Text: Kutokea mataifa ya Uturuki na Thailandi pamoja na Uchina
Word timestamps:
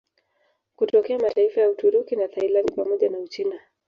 Kutokea 0.75 1.19
mataifa 1.19 1.61
ya 1.61 1.69
Uturuki 1.69 2.15
na 2.15 2.27
Thailandi 2.27 2.73
pamoja 2.73 3.09
na 3.09 3.17
Uchina 3.19 3.59